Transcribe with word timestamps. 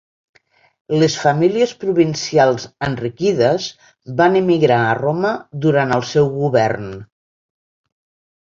Les 1.01 1.17
famílies 1.23 1.73
provincials 1.83 2.65
enriquides 2.87 3.67
van 4.23 4.39
emigrar 4.41 4.81
a 4.87 4.97
Roma 5.01 5.35
durant 5.67 5.97
el 5.99 6.05
seu 6.17 6.33
govern. 6.43 6.91